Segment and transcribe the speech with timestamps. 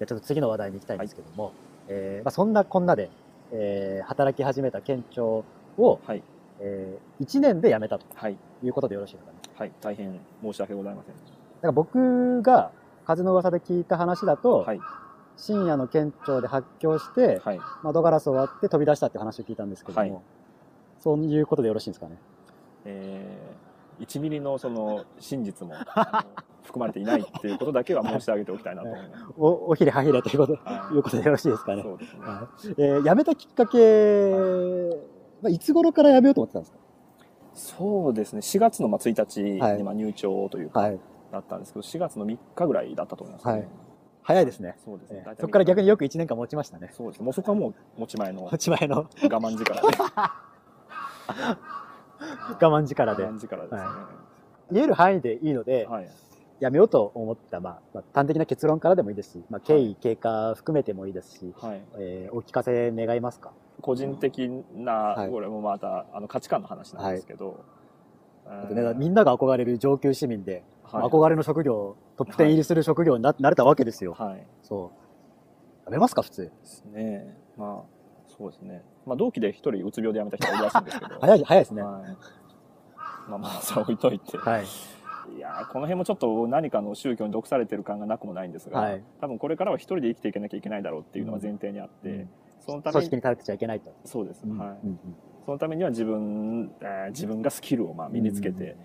[0.00, 1.52] じゃあちょっと次の話題に行きたいんですけども、
[1.88, 3.10] えーまあ、そんなこんなで、
[3.52, 5.44] えー働き始めた県庁
[5.76, 6.22] を、はい。
[6.58, 8.36] え1年で辞めたとはい。
[8.62, 9.38] いうことでよろしいですかね。
[9.56, 9.72] はい。
[9.82, 11.14] 大変申し訳ございません。
[11.14, 11.26] だか
[11.62, 12.70] ら僕が
[13.06, 14.80] 風の噂で聞いた話だと、はい。
[15.36, 17.60] 深夜の県庁で発狂して、はい。
[17.82, 20.22] 窓ガラスを割って飛び出したって話を聞いたんですけども、はい
[21.02, 22.16] そういうことでよろしいんですかね？
[22.84, 25.74] えー、1ミリのその真実も
[26.62, 29.24] 含まれていないっていうことだけは申し上げておきたいなと思います。
[29.38, 31.82] おおひれはひれということ,、はいいうことでよろしいですかね。
[31.82, 32.20] そうですね。
[32.20, 33.78] はいえー辞めたきっかけ、
[35.42, 36.74] まあ、いつ頃から辞めようと思ってたんです
[37.76, 38.40] そうですね。
[38.40, 41.00] 4月のまあ1日はいにまあ入庁というか、かはい。
[41.32, 43.52] だったんですけど、4月の3日ぐらいだったと思います、ね。
[43.52, 43.68] はい
[44.22, 44.76] 早いですね。
[44.84, 45.24] そうですね。
[45.40, 46.90] そこから逆によく1年間持ちましたね。
[46.92, 47.24] そうですね。
[47.24, 49.80] もうそこはもう持ち前の持ち前の 我慢力で。
[49.80, 49.82] 我
[52.58, 53.28] 慢力で我。
[53.28, 53.80] 慢力ですね。
[54.72, 56.10] 言える範囲でいいので、はい。
[56.60, 61.82] 辞めようと思った、まあ、まあ、端的な結論からでもいいですし、まあ、経緯、経過含めてもいいですし、はい。
[61.98, 63.52] えーお聞かせ願いますか？
[63.80, 67.64] 個人的な、はいこれもまたあの価値観の話なんですけど、
[68.46, 74.12] あとねみんなが憧れる上級市民で、はい憧れの職業、トップ10入りする職業にな,、なれたわけですよ。
[74.18, 74.46] はい。
[74.62, 74.92] そ
[75.86, 75.86] う。
[75.86, 76.42] 辞めますか、普通。
[76.42, 77.36] ですね。
[77.56, 78.84] まあ、そうですね。
[79.06, 81.14] まあ、同期で一人うつ病で辞めた人がいるらしいんですけど。
[81.20, 81.82] 早い、早いですね。
[81.82, 82.02] はい。
[83.30, 84.36] まあまあ、それは置いといて。
[84.36, 84.64] はい。
[85.40, 89.02] いやーこの辺もちょっと何かの宗教に毒されてる感がなくもないんですが、はい。
[89.22, 92.28] 多分これからは一人で生きていかなきゃいけないだろうっていうのが前提にあって、うん。
[92.60, 93.90] そのために組織に頼ってちゃいけないと。
[94.04, 94.98] そうです、うんはいうん。
[95.46, 98.76] そのためには自分、えー自分がスキルをまあ身につけて、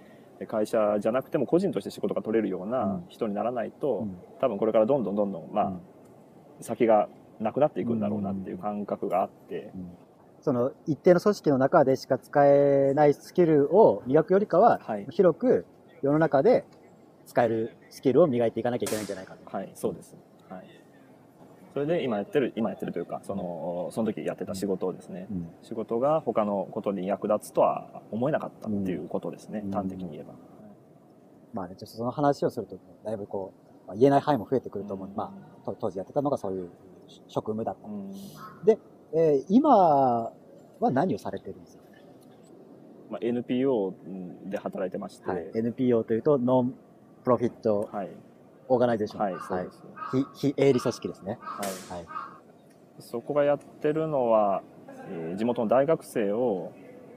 [0.47, 3.05] 会社じゃなくても個人として仕事が取れるよううなん。
[3.09, 4.17] 人にならないと、うん。
[4.39, 5.81] 多分これからどんどんどんどん、まあうん。
[6.61, 7.09] 先が
[7.41, 9.73] なくなっていくんだろうなっていう感覚があって、
[10.39, 15.65] その一定の組織の中でしか使えないスキルを磨くよりかは、はい、広く
[16.05, 16.65] 世の中で
[17.25, 19.57] 使えるスキルを磨いていかなきゃいけないんじゃないかと。
[19.57, 20.15] はい、そうです。
[20.47, 20.65] はい。
[21.73, 30.35] それで今やってる、今やってるというか、その、その時やってた仕事をですね、うん仕事が他のことに役立つとは思えなかったっていうことですね、うん端的に言えば。
[31.53, 33.51] まあね、ちょっとその話をすると、だいぶこ
[33.83, 35.09] う、まあ、言えない範囲も増えてくると思う。
[35.15, 35.33] ま
[35.63, 36.69] あ、と当時やってたのがそういう
[37.27, 37.87] 職務だった。
[37.87, 38.11] うん
[39.13, 40.31] えー今
[40.79, 41.83] は何をされてるんですか、
[43.09, 43.93] まあ、NPO
[44.45, 46.73] で働いてまして、はい、NPO というと、ノン
[47.23, 48.09] プロフィットはい、
[48.67, 49.21] オーガナイゼーション。
[49.21, 49.83] はい、そうです。
[50.11, 51.37] 非非営利組織ですね。
[51.41, 51.97] はい。
[51.97, 52.05] はい。
[52.99, 54.61] そこがやってるのは、
[55.09, 56.71] えー地元の大学生を、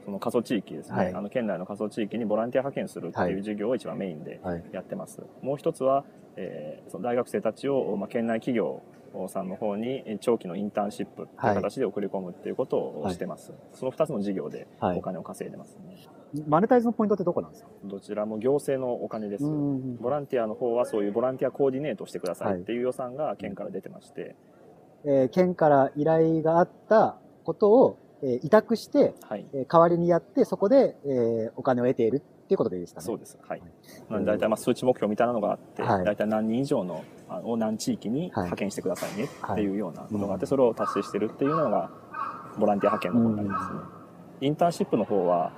[0.05, 4.63] その過疎地域ですね、はいあの県内の過疎地域にボランティア派遣するってはいいう事業を一番メインではい。
[4.71, 5.21] やってます。
[5.41, 6.03] もう一つは、
[6.35, 8.81] えーその大学生たちを、まあ、県内企業
[9.27, 13.53] さんの方にえー長期のインターンシップっていう形で送り込むっていうことをしてます。
[13.73, 14.97] その二つの事業ではい。
[14.97, 15.97] お金を稼いでますね。
[16.47, 17.69] マネタイズのポイントってどこなんですか？
[17.85, 19.45] どちらも行政のお金です。
[19.45, 24.35] んボランティアの方はそういうボランティアコーディネートをしてくださいっていう予算が県から出てまして、
[25.05, 29.45] えー県から依頼があったことを、えー委託して、はい。
[29.53, 32.19] えー代わりにやって、そこで、えーお金を得ているっ
[32.49, 33.05] ていうことでいいですかね？
[33.05, 33.39] そうです。
[33.47, 33.61] はい
[34.09, 34.25] はい。
[34.25, 41.89] 大体まあ数値目標みたいなのがあって、はい大体何人以上のあを何地域に派遣してくださいねっていうようなことがあって、それを達成してるっていうのが
[42.57, 43.79] ボランティア派遣の方になりますね。
[44.41, 45.51] インターンシップの方は、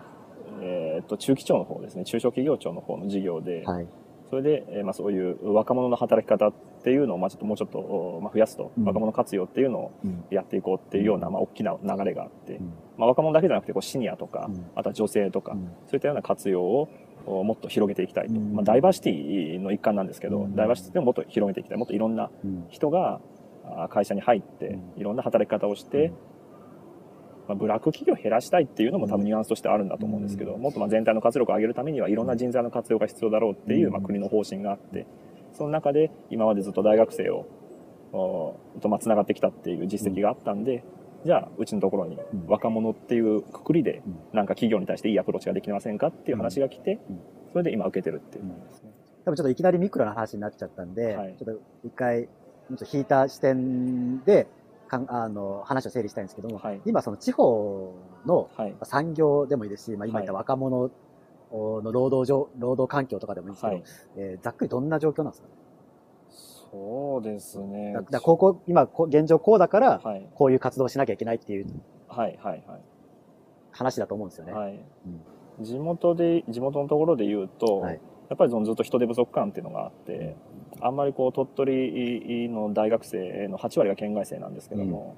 [0.61, 3.87] えーっと中期長の方ですね、中小企業庁の方の事業で、はい。
[4.29, 8.85] それで、えーまあ、そういう若者の働き方っていうのをまあちょっともうちょっと、おまあ、増やすと、うん。
[8.85, 10.23] 若者活用っていうのをうん。
[10.29, 12.65] やっていこうっていうような、まあ、大きな流れがあって、うん。
[12.97, 14.65] まあ、若者だけじゃなくてこうシニアとか、うん。
[14.73, 15.65] あとは女性とか、うん。
[15.87, 16.87] そういったような活用を
[17.25, 18.53] おもっと広げていきたいと、うん。
[18.53, 20.55] まあ、ダイバーシティの一環なんですけど、うん。
[20.55, 21.77] ダイバーシティでももっと広げていきたい。
[21.77, 22.65] もっといろんなうん。
[22.69, 23.21] 人が
[23.65, 25.01] あ会社に入って、うん。
[25.01, 26.11] いろんな働き方をして、
[27.47, 33.93] まあ、ブラック企業を減らしたいっていうのも多分ニュアンスとしてあるんだと思うんですけど、もっとまあ全体の活力を上げるためにはいろんな人材の活用が必要だろうっていう、うん。
[33.93, 35.05] まあ、国の方針があって
[35.53, 37.45] その中で今までずっと大学生を
[38.13, 40.83] おとまあつながってきたっていう実績があったんで、
[41.23, 42.45] じゃあうちのところにうん。
[42.47, 44.15] 若者っていうくくりでうん。
[44.33, 47.19] なんか企業に対していいアプローチができませんかっていう話が来てうん。
[47.51, 48.45] それで今受けてるっていう。
[48.45, 48.51] ね。
[49.25, 51.35] 多分ちょっといきなりミクロな話になっちゃったんで、はい。
[51.37, 54.47] ちょっと一回、ちょっと引いた視点で、
[54.87, 56.81] かんあの、話を整理したいんですけども、はい。
[56.85, 57.93] 今その地方
[58.25, 58.75] のはい。
[58.83, 60.89] 産業でもいいですし、まあ、今言った若者
[61.51, 63.83] の労働上、労働環境とかでもいいんですけど、はい。
[64.17, 65.47] えーざっくりどんな状況なんですか？
[65.47, 65.53] ね。
[66.71, 67.93] そうですね。
[67.93, 70.27] だだからここ、今、こ現状こうだから、はい。
[70.33, 71.67] こういう活動をしなきゃいけないっていう。
[72.07, 72.81] はいはいはい。
[73.71, 74.53] 話だと思うんですよね。
[74.53, 74.79] はい、
[75.61, 77.99] 地元で地元のところで言うと、はい。
[78.29, 80.37] やっぱりそのずっと人手不足感っていうのがあって
[80.79, 85.17] あんまりこう鳥取の大学生の8割が県外生なんですけども、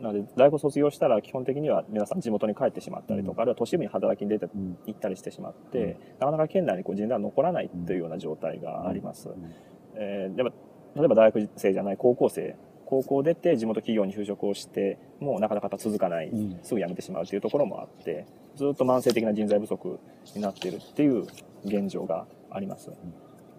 [0.00, 4.78] なので大学卒業したら基本的には皆さん地元に帰ってしまったりとか、あるいは都市部に働きに出てうん。
[4.86, 9.28] 行ったりしてしまって、なかなか県内にこう人材が残らないっていうような状態があります。
[9.28, 9.52] うん。
[9.94, 10.50] えーでも
[10.96, 12.56] 例えば大学生じゃない高校生。
[12.86, 16.30] 高校出て地元企業に就職をしてもうなかなか続かない、
[16.62, 18.24] すぐ辞めてしまうというところもあって
[18.56, 20.00] ずっと慢性的な人材不足
[20.34, 21.26] になっているっていう
[21.66, 22.90] 現状があります。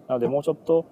[0.08, 0.84] なのでもうちょっと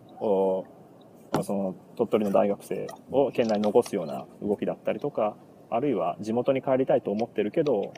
[1.43, 5.37] その鳥取の大学生を県内に残すような動きだったりとか
[5.69, 7.93] あるいは地元に帰りたいと思ってるけど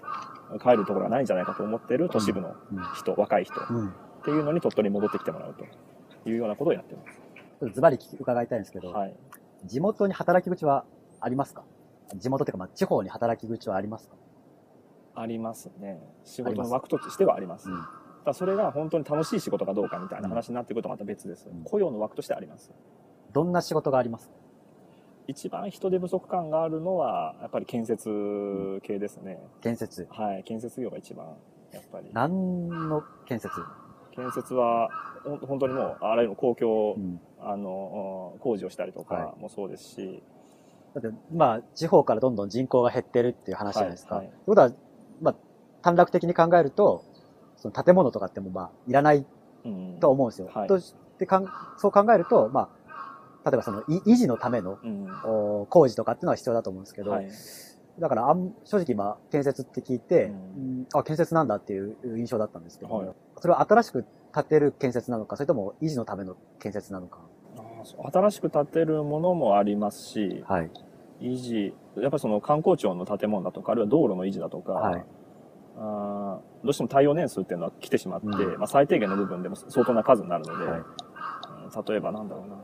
[0.63, 2.55] 帰るところがないんじゃないかと思ってる都市部の
[2.97, 3.67] 人、若い人っ
[4.25, 5.65] ていうのに鳥取に戻ってきてもらうと
[6.29, 7.20] いうようなことをやってます。
[7.73, 9.15] ズバリ伺いたいんですけど、はい、
[9.67, 10.85] 地元に働き口は
[11.21, 11.65] ありますか？
[12.17, 14.17] 地元というか、まあ、地方に働き口はありますか？
[15.15, 16.01] ありますね。
[16.25, 17.69] 仕事の枠としてはあります。
[17.69, 17.85] うん、
[18.25, 21.49] だそれが本当に楽しい仕事かどうかみたいな話になってくるとまた別です。
[21.49, 22.71] うん、雇用の枠としてあります。
[23.33, 24.31] どんな仕事があります？
[25.27, 29.39] 一番人手不足感があるのは、やっぱり建設系ですね。
[29.61, 30.43] 建設はい。
[30.43, 31.27] 建設業が一番、
[31.73, 32.11] やっぱり。
[32.13, 33.55] 何の建設？
[34.21, 34.91] 建設は、
[35.47, 40.23] 本当にもう、あらゆる公共、うん、あの、工事をしたりとかもそうですし。
[40.95, 44.17] はい、だって、まあ、地方からどんどん人口が減ってるっていう話じゃないですか。
[44.17, 44.71] はいはい、ということは、
[45.21, 45.35] まあ、
[45.83, 47.05] 短絡的に考えると、
[47.57, 49.27] その建物とかってもまあ、いらない
[50.01, 50.49] と思うんですよ。
[50.49, 51.47] うんはい、としてかん
[51.79, 52.71] そう考えると、ま
[53.45, 57.31] あ、例えばその維持のための、うん、工事とかっていうのは必要だと思うんですけど、はい、
[58.01, 63.09] だからあん正直今建設って聞いて、うん、あ建設なんだっていう印象だったんですけど、はい、
[63.39, 64.05] それは新しく
[64.35, 67.19] 建てる建設なのかそれとも維持のための建設なのか。
[68.13, 70.71] 新しく建てるものもありますし、はい、
[71.21, 75.05] 維持やっぱりその観光庁の建物だとかあるいは道路の維持だとか、はい、
[75.79, 80.83] あどうしても耐用年数っていうのは来てしまって、うん、まあ、最低限の部分でも相当な数になるので、はい、
[81.89, 82.57] 例えばなんだろうな。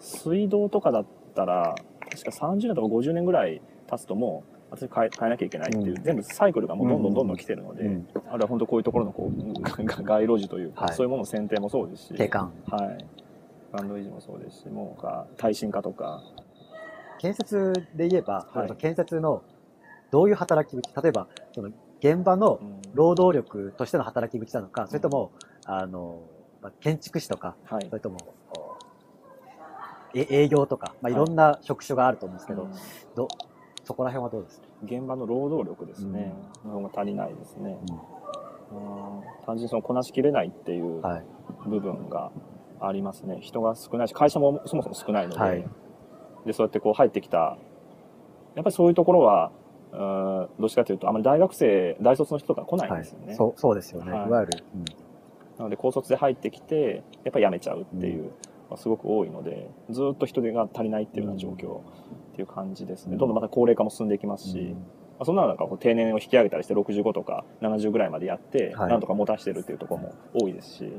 [0.00, 1.74] 水道とかだったら、
[2.10, 12.52] 確か30年とか50年ぐらい経つともう、私変え変えなきゃいけないっていう、うん、全部サイクルがもうどんどんどんどん来てるので、うん、あるいは本当こういうところのこう街路樹というか、はい、そういうものの選定もそうですし、景観。
[12.68, 13.04] はい。
[13.72, 16.22] バンド維持もそうですし、もうか、耐震化とか。
[17.18, 19.42] 建設で言えば、はい、建設の
[20.10, 21.70] どういう働き口、例えば、その
[22.00, 22.60] 現場の
[22.94, 25.30] 労働力としての働き口なのか、それとも、
[25.66, 26.22] あの、
[26.80, 28.18] 建築士とか、はい、それとも
[30.14, 32.72] 営業とか、まあ、いろんな職種があると思うんですけど、はい、
[33.14, 33.28] ど
[33.90, 34.68] そこら辺はどうですか？
[34.84, 36.32] 現場の労働力ですね、
[36.64, 37.76] の方が足りないですね。
[38.70, 41.02] うん、単純にそのこなしきれないっていう
[41.66, 42.30] 部分が
[42.78, 43.38] ありますね。
[43.40, 45.68] 人が少ないし、会社もそもそも少ないので、はい、
[46.46, 47.58] で、そうやってこう入ってきた、
[48.54, 49.50] やっぱりそういうところは、
[49.92, 53.26] うんどっちかというと、あまり大学生、大卒の人とか来ないんですよね。
[53.26, 54.12] はい、そうそうですよね。
[54.12, 54.84] はい、いわゆる、うん。
[55.58, 58.22] なので、高卒で入ってきて、やっぱり辞めちゃうっていう。
[58.22, 58.30] うん
[58.76, 61.80] すごく多いのでずっと人手が足りないっていうような状況
[62.32, 63.16] っていう感じですね。
[63.16, 64.74] どんどんまた高齢化も進んでいきますし、
[65.18, 70.92] まあ、そんな中こう定年を引き上げたりして65とか70ぐらいまでやって、なんとか持たしてるっていうところも多いですし。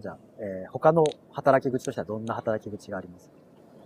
[0.00, 3.30] じゃあ、えー、他の働き口としてはどんな働き口があります？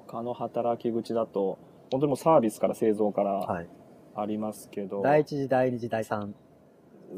[0.07, 1.59] 他の働き口だと
[1.91, 3.65] 本当にもうサービスから製造から
[4.15, 6.35] ありますけど、はい、第一次第二次第三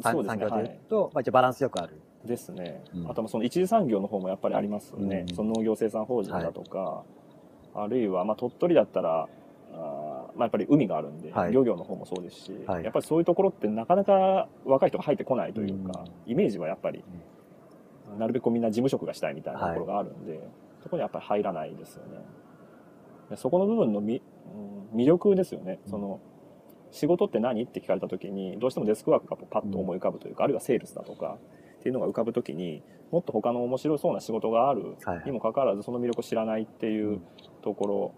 [0.02, 2.00] そうですね、産業でいうと、はい、まあ、一応バランスよくある。
[2.24, 7.19] ですね、うん、あとその一次産業の方もやっぱりありますよね、うん、その農業生産法人だとか、はい、
[7.74, 9.28] あるいはまあ鳥取だったら
[9.72, 17.04] あまあ、やっぱり海があるんで、はい、漁業の方もそうですし、はい、やっぱりそういうところってなかなか若い人が入ってこないというか、イメージはやっぱり、
[18.18, 20.40] なるべくみんな事務職がしたいみたいなところがあるんで、はい、
[20.82, 23.36] そこにやっぱり入らないですよね。
[23.36, 24.22] そこの部分のみ、
[24.92, 25.78] うん、魅力ですよね。
[25.86, 26.20] その
[26.90, 27.62] 仕事って何？
[27.62, 31.38] って聞かれた時にどうしてもデスクワークがパッと思い浮かぶというか、あるいはセールスだとか
[31.78, 37.20] っていうのが浮かぶ時にもっと他の面白そうな仕事があるにもかかわらずその魅力を知らないっていう
[37.62, 38.14] とこ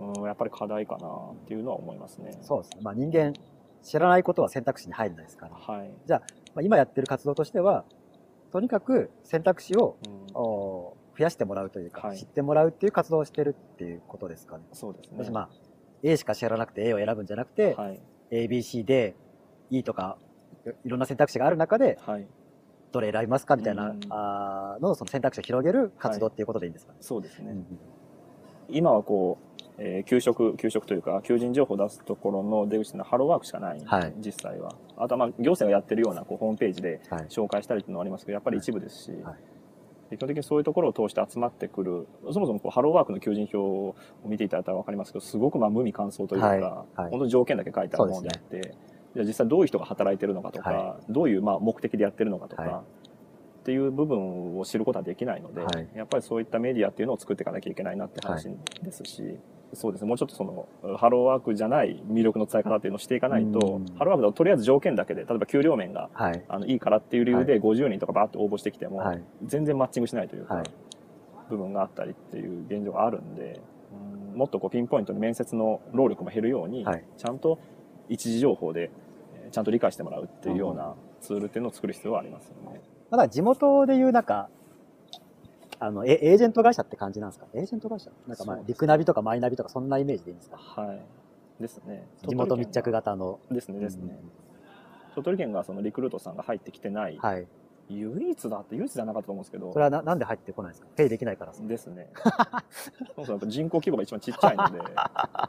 [0.00, 2.38] ろ、うん、やっぱり課題かなっていうのは思いますね。
[2.42, 2.80] そうですね。
[2.82, 3.32] まあ人間
[3.82, 5.54] 知らないことは選択肢に入らないですから。
[5.54, 5.90] はい。
[6.06, 6.22] じゃあ、
[6.54, 7.84] まあ、今やってる活動としては、
[8.50, 14.64] とにかく選択肢を、うん、増やしてもらうというか、はい、知ってもらうっていう活動をしてるっていうことですかね。
[14.72, 15.30] そうですね。
[15.30, 15.50] まあ、
[16.02, 19.14] A しか知らなくて A を選ぶんじゃなくて、はい、A、B、C で
[19.70, 20.16] E とか、
[20.84, 22.26] いろんな選択肢がある中で、はい、
[22.92, 27.66] どれ選びますかみたいな、うん、あのその選択肢を広げる活動っていうことでいいんですか、ねはい、そうですね、うん、
[28.68, 34.74] 今はこう、えー、給食給食というか求人情報を出すところの出口のハローワークしかない、はい、実際は。
[34.96, 40.16] あとはまあ行政がやってるようなこうホームページで紹介したりっていうのはありますけどやっぱり一部ですし、はい。
[40.16, 46.60] 基本的にそういうところを通して集まってくるそもそもこうハローワークの求人票を見ていただいたら分かりますけどすごくまあ無味乾燥というか、はい。
[46.60, 48.74] はい、本当に条件だけ書いてあるものであって、
[49.14, 52.84] じゃあ実際どういう人が働いてるのかとか、はい、どういうまあ目的でやってるのかとか、
[53.64, 58.50] っていう部分を知ることはできないので、はい、やっぱりそういったメディアっていうのを作っていかなきゃいけないなって話
[58.82, 59.02] です。
[59.04, 59.38] し、はい、
[59.72, 60.08] そうですね。
[60.08, 60.68] もうちょっとその
[60.98, 69.02] ハローワークじゃない魅力の伝え方っていうのをしていかないと、ハローワークだととりあえず条件だけで例えば給料面が、はい、あのいいからっていう理由で50人とかバーッと応募してきても、
[69.46, 70.62] 全然マッチングしないというか、
[71.48, 73.60] 部分があったりっていう現状があるんで、
[74.32, 77.58] うん、もっとこうピンポイントに面接の労力も減るように、はい、ちゃんと
[78.10, 78.90] 一時情報で
[79.50, 82.82] ちゃんと理解してもらうっていうようなツールっていうのを作る必要はありますよね。
[83.10, 84.48] だから地元でいうなんか、
[85.78, 87.46] あの、エージェント会社って感じなんですか？
[87.54, 88.10] エージェント会社？
[88.26, 90.56] なんかまあ、リクナビとかマイナビとかそんなイメージでいいんですか？
[90.56, 91.00] はい。
[91.60, 92.06] ですね。
[92.26, 93.38] 地元密着型の。
[93.50, 94.18] ですね、ですね。
[95.14, 97.46] 鳥取県がそのリクルートさんが入ってきてない、はい、
[97.88, 99.72] 唯一だって唯一じゃなかったと思うんですけど。
[99.72, 100.88] それはななんで入ってこないですか？
[100.96, 102.08] ペイできないからですね。
[103.14, 104.80] そもそも人口規模が一番ちっちゃいので、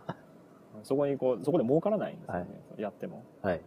[0.83, 2.39] そこにこう、そこで儲からないんですよね。
[2.41, 2.45] は
[2.77, 3.23] い、やっても。
[3.41, 3.61] はい。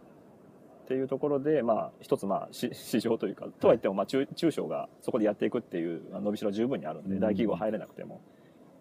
[0.89, 8.21] っていうところで、まあ、一つ、まあ、 市場というか、とは言っても、まあ中、中小がそこでやっていくっていう伸びしろは十分にあるんで、大企業入れなくても。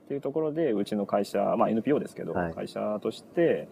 [0.06, 3.68] っていうところで、うちの会社、まあ NPO ですけど、はい、会社として、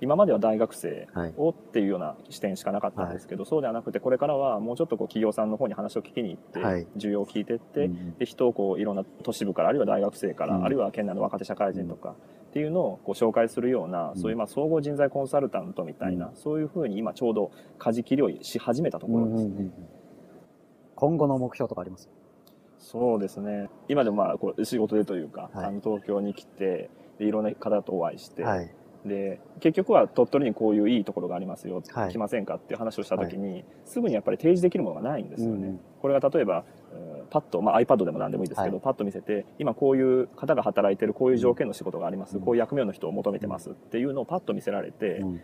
[0.00, 19.70] 今までは大学生をっていうような視点しかなかったんですけど、はい、そうではなくてこれからはもうちょっとこう企業さんの方に話を聞きに行って、はい、需要を聞いてって、うん、で人をこういろんな都市部からあるいは大学生から、うん、あるいは県内の若手社会人とかっていうのをこう紹介するような、うん、そういうまあ総合人材コンサルタントみたいな、そういうふうに今ちょうど舵切りをし始めたところですね。
[20.94, 22.08] 今後の目標とかあります？
[22.78, 23.68] そうですね。
[23.88, 26.88] 今でもまあこう仕事でというか、はい、あの東京に来て
[27.18, 28.70] でいろんな方とお会いして、はい
[29.06, 35.68] で結局は鳥取にこういういいところがありますよ、はい、来ませんかっていう話をした時に、はい、すぐにやっぱり提示できるものがないんですよね。
[35.68, 36.64] うん、これが例えば
[37.30, 45.40] パッと、まあ、iPad でも何でもいいですけど、はい、パッと見せて今こういう方が働いてるこういう条件の仕事があります、うん、こういう役目の人を求めてますっていうのをパッと見せられて、うん、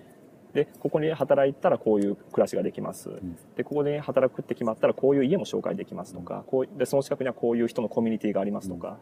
[0.54, 3.10] でここに働いたらこういう暮らしができます、
[3.56, 8.98] でここで働くって決まったらこういう家も紹介できますとか、こうでその近くにはこういう人のコミュニティがありますとか。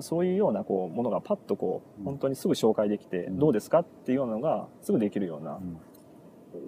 [0.00, 5.60] そういうようなこうものがパッとこう本当にすぐ紹介できて、どうですかっていうのがすぐできるような、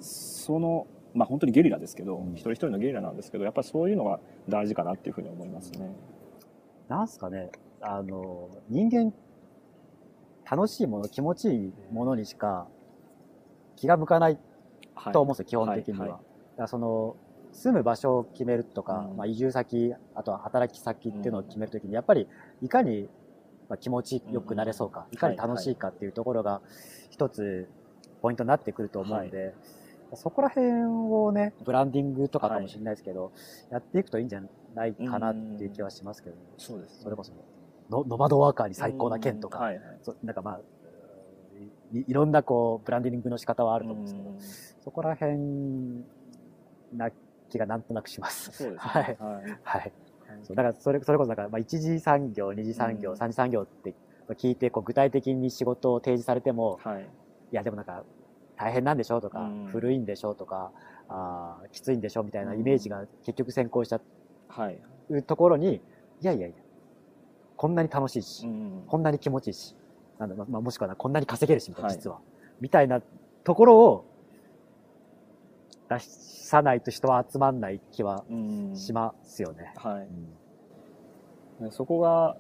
[0.01, 5.95] そのまあ本当にゲリラですけど、一人一人のゲリラなんですけどやっぱりそういうのが大事かなっていうふうに思いますね。
[6.89, 7.51] なんすかね。
[7.83, 9.13] あの人間
[10.51, 12.67] 楽しいもの気持ちいいものにしか
[13.77, 14.39] 気が向かない
[15.13, 16.01] と思うんですよ、基本的には。
[16.01, 16.25] はいはい、だ
[16.57, 17.17] からその
[17.53, 22.29] 住む場所を決めるとか、うん、まあ、移住先あとは働き先っていうのを決めるときにやっぱり
[22.63, 23.09] いかに
[23.71, 26.61] まあ、気持ちよくなれそうか、いかに楽しいかっていうところが
[27.11, 27.69] 一つ
[28.21, 29.55] ポイントになってくると思うんで、
[30.15, 30.67] そこら辺
[31.13, 33.31] をね、ブランディングとかかもしれないですけど、
[33.71, 34.43] やっていくといいんじゃ
[34.75, 37.33] ないかなっていう気はしますけど、ね、そうです、それこそ
[37.89, 40.61] ノ、ノマドワーカーに最高な県とか、はいはい、なんかまあ
[41.93, 44.35] い、いろんなこう、ブランディングの仕方はあると思うんですけど、
[44.83, 46.05] そこら辺
[46.93, 47.11] な
[47.49, 48.51] 気がなんとなくします。
[48.53, 49.17] そうです、ね、はい。
[49.63, 49.93] はい。
[50.43, 53.95] そうだからそれそれこそだから、まあ、一次産業二次産業、うん、三次産業って
[54.31, 57.05] 聞いてこう具体的に仕事を提示されても、はい、い
[57.53, 58.05] やでもなんか
[58.57, 60.71] 大変なんでしょとか、うん、古いんでしょとか
[61.09, 64.01] あきついんでしょみたいなイメージが結局先行しちゃ
[65.09, 65.81] うところに、い
[66.23, 66.57] やいやいや
[67.57, 69.75] こんなに楽しいし、うん、こんなに気持ちいいし
[70.19, 72.21] なんだ、まあ、もしくはこんなに稼げるしみたいな、実は、
[72.61, 73.03] みたいな
[73.43, 74.05] ところを
[75.91, 78.25] 出さないと人は集まんない気は
[78.75, 79.73] しますよね。
[79.77, 82.37] はい、うん、そこが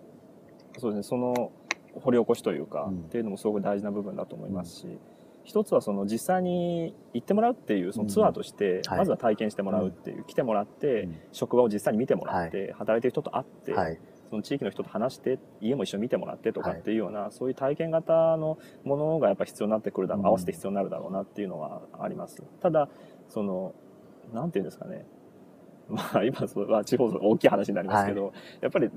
[0.78, 1.52] そうですねその
[2.00, 4.98] 掘り起こしというか、うん、っていうのもすごく大事な部分だと思いますし、うん、
[5.42, 13.98] 一つはその実際に行ってもらうっていうそのツアーとして、まずは体験してもらうっていう、来てもらって、職場を実際に見てもらって、働いてる人と会って、はい、
[14.30, 22.40] その地域の人と話して家も一緒に見てもらってとかっていうような、はい、そういう体験型のものがやっぱ必要になってくるだろう、合わせて必要になるだろうなっていうのはあります。
[22.60, 22.88] ただ
[23.30, 23.74] その
[24.34, 25.06] なんていうんですかね。
[25.88, 28.90] まあ今それは地方の大きい話になりますけど、はい、やっぱり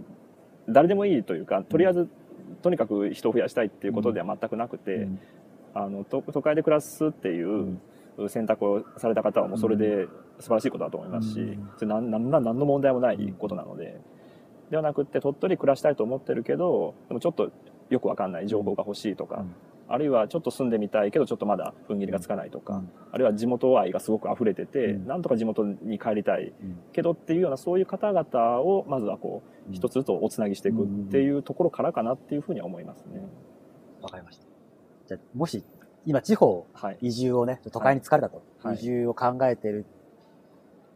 [0.70, 2.08] 誰でもいいというかとりあえず、
[2.62, 5.20] とにかく人を増やしたいっていうことでは全くなくて、うん、
[5.74, 7.80] あの都会で暮らすっていう
[8.28, 10.08] 選択をされた方はもうそれで
[10.40, 14.00] 素晴らしいことだと思いますし、うん、それ何何何の問題もないことなので。
[14.70, 17.52] ではなくって鳥取暮らしたいと思ってるけどでもちょっと
[17.92, 19.46] よくわかんない情報が欲しいとか、
[19.88, 26.54] あるいはちょっと住んでみたいけどちょっとまだ踏ん切りがつかないとか、うん、あるいは地元愛がすごく溢れてて、うん、なんとか地元に帰りたい
[26.94, 33.22] けどっていうようなそういう方々をまずはこう一つずつおつなぎしていくっていうところからかなっていうふうには思いますね。
[34.02, 34.46] わかりました。
[35.08, 35.64] じゃもし
[36.06, 36.66] 今地方
[37.02, 39.86] 移住をね、はい、都会に疲れたと、はい、移住を考えてる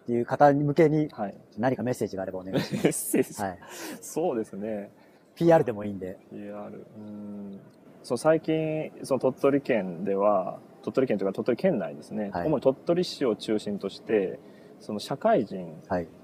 [0.03, 1.09] っていう方に向けに
[1.57, 2.83] 何かメッセージがあればお願いします。
[2.85, 3.59] メッセージ、はい、
[4.01, 4.91] そうですね。
[5.35, 6.17] PR でもいいんで。
[6.31, 6.85] PR。
[6.97, 7.59] うん
[8.07, 14.39] そう最近その鳥取県では鳥取県というか鳥取県内ですね、はい、主に鳥取市を中心として
[14.79, 15.75] その社会人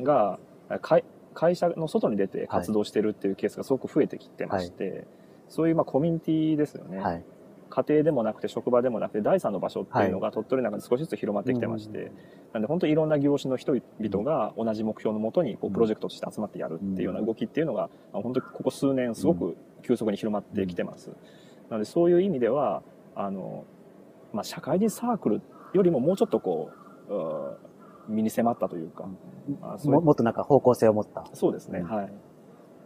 [0.01, 0.39] が
[0.81, 5.07] 会会社の外に出て活動してるっていうケースがすごく増えてきてまして、はい、
[5.49, 7.25] そういうまあコミュニティですよね、はい、
[7.69, 12.11] 家庭でもなくて職場でもなくて第三の場所っていうのが鳥取の中で少しずつ広まってきてまして、はい、
[12.53, 21.11] なんで本当いろんな業種の人々が同じ目標のもとにこうプロジェクトとして集まってやるっていうような動きっていうのが、本当にここ数年すごく急速に広まってきてます。
[21.73, 22.83] なのでそういう意味では
[23.15, 23.65] あの、
[24.31, 25.41] まあ、社会人サークル
[25.73, 26.69] よりももうちょっとこ
[27.09, 29.07] う身に迫ったというか、
[29.59, 32.13] まあ、ももっとなんか方向性を持ったそうですね、うん、はい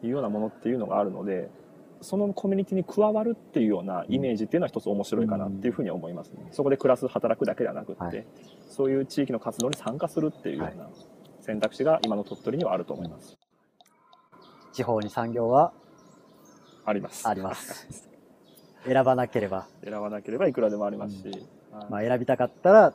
[0.03, 1.49] いうようなものっていうのがあるので
[1.99, 6.47] そのコミュニティに加わるっていうようなイメージっていうのは一つ面白いかなっていうふうに思いますね。
[6.51, 8.25] そこで暮らす、働くだけではなくって、はい、
[8.69, 10.87] そういう地域の活動に参加するっていうような
[11.41, 13.35] 選択肢が今の鳥取にはあると思います。
[14.73, 15.73] 地方に産業は？
[16.85, 17.27] あります。
[17.27, 18.07] あります。
[18.87, 19.67] 選ばなければ。
[19.83, 21.27] 選ばなければいくらでもありますし。
[21.27, 22.93] うん、まあ選びたかったら、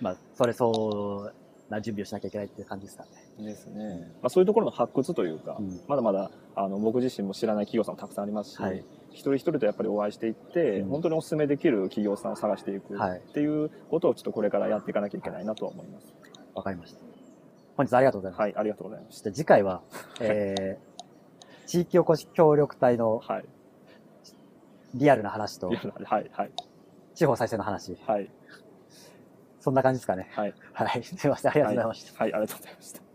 [0.00, 3.44] まあそれそうな準備をしなきゃいけないっていう感じですかね。
[3.44, 4.12] ですね。
[4.22, 16.14] まあ、そういうところの発掘というか、うん、まだまだあの僕自身も知らない企業さんもたくさんありますし、はい、一人一人とやっぱりお会いしていって、うん、本当にお勧めできる企業さんを探していくっていうことをちょっとこれからやっていかなきゃいけないなと思います。
[16.54, 17.00] わ、かりました。
[17.76, 18.40] 本日ありがとうございます。
[18.40, 19.32] はい、ありがとうございます。
[19.32, 19.82] 次回は、
[20.20, 23.44] えー、地域おこし協力隊の、はい、
[24.96, 26.52] リアルな話と、はい、はい。
[27.14, 27.96] 地方再生の話。
[28.06, 28.30] はい。
[29.60, 30.28] そんな感じですかね。
[30.34, 30.54] はい。
[30.72, 31.02] はい。
[31.02, 31.50] すみません。
[31.50, 32.24] ありがとうございました。
[32.24, 33.05] はい、はい、ありがとうございました。